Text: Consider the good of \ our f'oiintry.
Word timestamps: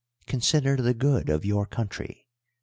Consider 0.25 0.77
the 0.77 0.95
good 0.95 1.29
of 1.29 1.43
\ 1.45 1.45
our 1.45 1.67
f'oiintry. 1.67 2.23